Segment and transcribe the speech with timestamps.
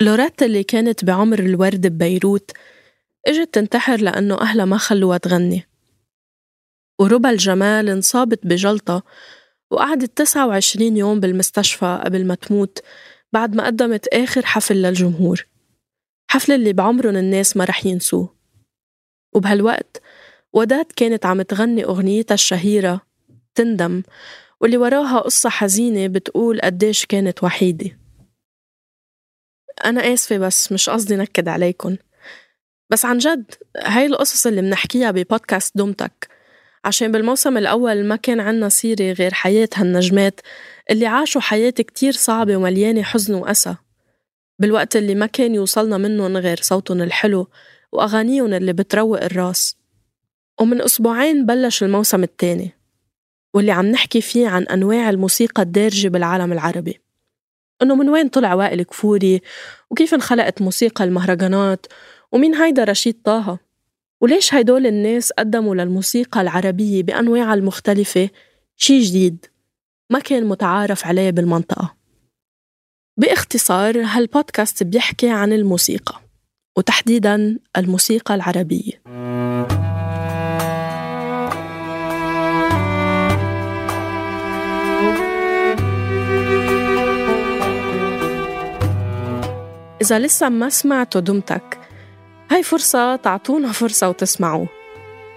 [0.00, 2.50] لوريتا اللي كانت بعمر الورد ببيروت
[3.26, 5.66] إجت تنتحر لأنه أهلها ما خلوها تغني.
[6.98, 9.02] وربا الجمال انصابت بجلطة
[9.70, 12.78] وقعدت 29 يوم بالمستشفى قبل ما تموت
[13.32, 15.46] بعد ما قدمت آخر حفل للجمهور.
[16.30, 18.34] حفل اللي بعمرن الناس ما رح ينسوه.
[19.32, 20.02] وبهالوقت
[20.52, 23.00] وداد كانت عم تغني أغنيتها الشهيرة
[23.54, 24.02] تندم
[24.60, 27.99] واللي وراها قصة حزينة بتقول قديش كانت وحيدة.
[29.84, 31.96] أنا آسفة بس مش قصدي نكد عليكن.
[32.90, 36.28] بس عن جد هاي القصص اللي منحكيها ببودكاست دومتك
[36.84, 40.40] عشان بالموسم الأول ما كان عنا سيرة غير حياة هالنجمات
[40.90, 43.74] اللي عاشوا حياة كتير صعبة ومليانة حزن وأسى
[44.58, 47.48] بالوقت اللي ما كان يوصلنا منهم غير صوتهم الحلو
[47.92, 49.76] وأغانيهم اللي بتروق الراس.
[50.60, 52.72] ومن أسبوعين بلش الموسم الثاني
[53.54, 57.00] واللي عم نحكي فيه عن أنواع الموسيقى الدارجة بالعالم العربي.
[57.82, 59.40] إنه من وين طلع وائل كفوري؟
[59.90, 61.86] وكيف انخلقت موسيقى المهرجانات؟
[62.32, 63.58] ومين هيدا رشيد طه؟
[64.20, 68.30] وليش هيدول الناس قدموا للموسيقى العربية بأنواعها المختلفة
[68.76, 69.46] شي جديد
[70.10, 71.96] ما كان متعارف عليه بالمنطقة؟
[73.16, 76.20] باختصار هالبودكاست بيحكي عن الموسيقى
[76.76, 78.92] وتحديدا الموسيقى العربية.
[90.00, 91.78] إذا لسه ما سمعتوا دم تك
[92.50, 94.68] هاي فرصة تعطونا فرصة وتسمعوه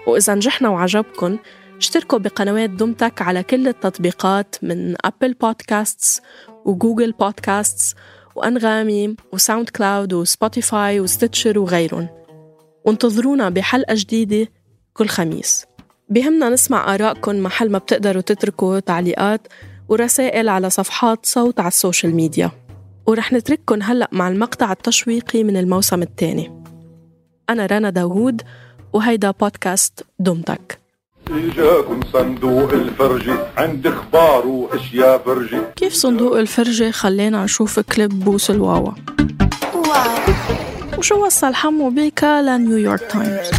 [0.08, 1.39] وإذا نجحنا وعجبكن
[1.78, 6.22] اشتركوا بقنوات دم تك على كل التطبيقات من Apple Podcasts
[6.66, 7.95] و Google Podcasts
[8.36, 12.08] وأنغامي و SoundCloud و Spotify و Stitcher وغيرهم.
[12.86, 14.48] وانتظرونا بحلقة جديدة
[14.94, 15.66] كل خميس.
[16.09, 19.48] بهمنا نسمع آرائكم محل ما بتقدروا تتركوا تعليقات
[19.89, 22.52] ورسائل على صفحات صوت على ال social media.
[23.08, 26.52] ورح نترككن هلأ مع المقطع التشويقي من الموسم الثاني.
[27.50, 28.42] أنا رنا داوود
[28.94, 30.80] وهيدا بودكاست دم تك
[31.30, 38.92] إجاكم صندوق الفرجة عنده أخبار وأشياء فرجة كيف صندوق الفرجة خلينا نشوف كليب بوس الواوا.
[40.98, 43.52] وشو وصل حمو بيكا لنيويورك تايمز؟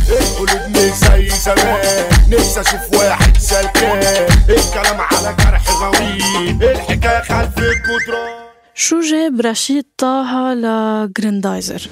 [0.95, 4.27] زي زمان نفسي أشوف واحد سلكان.
[4.49, 8.44] الكلام على جرح غويط الحكاية خلف الجدران
[8.77, 11.89] شو جاب رشيد طه لجريندايزر؟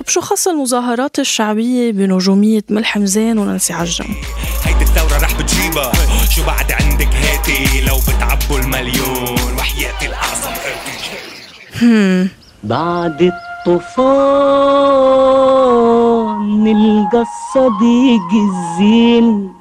[0.00, 4.04] طب شو خص المظاهرات الشعبية بنجومية ملحم زين ونانسي عجم
[4.64, 5.92] هيدي الثورة رح بتجيبها.
[6.30, 10.50] شو بعد عندك هاتي لو بتعبوا المليون؟ وحياتي الأعظم
[12.64, 14.10] بعد الطوفان
[16.64, 19.59] نلقى الصديق الزين.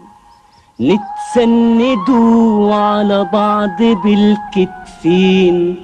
[0.82, 5.76] نتسندوا على بعض بالكتفين.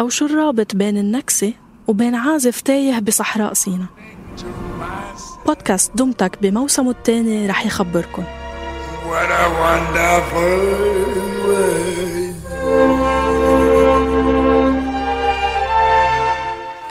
[0.00, 1.52] أو شو الرابط بين النكسة
[1.88, 3.86] وبين عازف تايه بصحراء سينا؟
[5.46, 8.00] بودكاست دمتك بموسمه الثاني رح world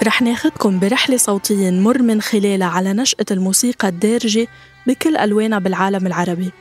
[0.04, 4.48] رح ناخدكم برحلة صوتية نمر من خلالها على نشأة الموسيقى الدارجة
[4.88, 6.52] بكل ألوانها بالعالم العربي.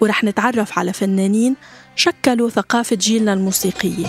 [0.00, 1.56] ورح نتعرف على فنانين
[1.96, 4.06] شكلوا ثقافة جيلنا الموسيقية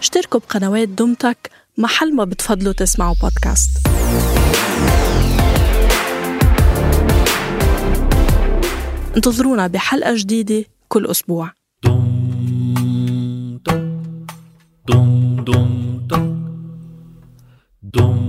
[0.00, 3.70] اشتركوا بقنوات دمتك محل ما بتفضلوا تسمعوا بودكاست
[9.16, 11.52] انتظرونا بحلقة جديدة كل أسبوع
[11.86, 13.84] dum dum
[14.88, 15.68] dum
[16.10, 16.26] dum
[17.94, 18.27] dum